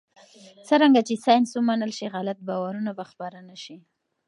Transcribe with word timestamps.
څرنګه 0.67 1.01
چې 1.07 1.21
ساینس 1.25 1.49
ومنل 1.53 1.91
شي، 1.97 2.05
غلط 2.15 2.37
باورونه 2.47 2.91
به 2.97 3.05
خپاره 3.11 3.39
نه 3.49 3.55
شي. 3.63 3.77